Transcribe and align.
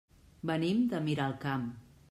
Venim 0.51 0.81
de 0.95 1.03
Miralcamp. 1.11 1.73